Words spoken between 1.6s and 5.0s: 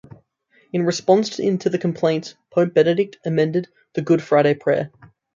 the complaints, Pope Benedict amended the Good Friday prayer.